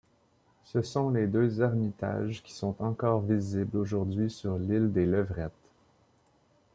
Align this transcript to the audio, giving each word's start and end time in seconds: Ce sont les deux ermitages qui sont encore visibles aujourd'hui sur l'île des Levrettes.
Ce 0.63 0.81
sont 0.81 1.11
les 1.11 1.27
deux 1.27 1.61
ermitages 1.61 2.41
qui 2.41 2.53
sont 2.55 2.73
encore 2.79 3.21
visibles 3.21 3.77
aujourd'hui 3.77 4.31
sur 4.31 4.57
l'île 4.57 4.91
des 4.91 5.05
Levrettes. 5.05 5.69